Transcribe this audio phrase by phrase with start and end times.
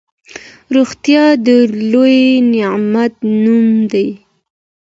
[0.75, 1.47] روغتيا د
[1.91, 2.19] لوی
[2.51, 4.07] نعمت نوم دی.